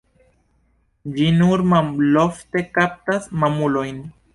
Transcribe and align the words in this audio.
Ĝi 1.19 1.29
nur 1.37 1.65
malofte 1.75 2.67
kaptas 2.81 3.33
mamulojn. 3.43 4.07